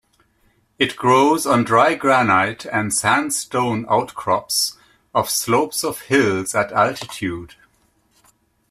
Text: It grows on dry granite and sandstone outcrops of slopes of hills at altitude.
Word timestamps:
It 0.79 0.95
grows 0.95 1.45
on 1.45 1.63
dry 1.63 1.93
granite 1.93 2.65
and 2.65 2.91
sandstone 2.91 3.85
outcrops 3.87 4.75
of 5.13 5.29
slopes 5.29 5.83
of 5.83 6.01
hills 6.01 6.55
at 6.55 6.71
altitude. 6.71 7.53